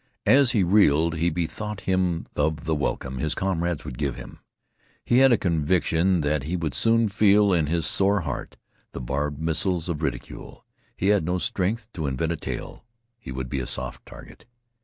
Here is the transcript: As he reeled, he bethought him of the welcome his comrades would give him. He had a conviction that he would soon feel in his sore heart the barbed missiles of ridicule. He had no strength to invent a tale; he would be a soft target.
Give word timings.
As 0.25 0.49
he 0.53 0.63
reeled, 0.63 1.13
he 1.17 1.29
bethought 1.29 1.81
him 1.81 2.25
of 2.35 2.65
the 2.65 2.73
welcome 2.73 3.19
his 3.19 3.35
comrades 3.35 3.85
would 3.85 3.99
give 3.99 4.15
him. 4.15 4.39
He 5.05 5.19
had 5.19 5.31
a 5.31 5.37
conviction 5.37 6.21
that 6.21 6.41
he 6.41 6.55
would 6.57 6.73
soon 6.73 7.07
feel 7.07 7.53
in 7.53 7.67
his 7.67 7.85
sore 7.85 8.21
heart 8.21 8.57
the 8.93 8.99
barbed 8.99 9.39
missiles 9.39 9.89
of 9.89 10.01
ridicule. 10.01 10.65
He 10.97 11.09
had 11.09 11.23
no 11.23 11.37
strength 11.37 11.93
to 11.93 12.07
invent 12.07 12.31
a 12.31 12.35
tale; 12.37 12.83
he 13.19 13.31
would 13.31 13.47
be 13.47 13.59
a 13.59 13.67
soft 13.67 14.03
target. 14.07 14.47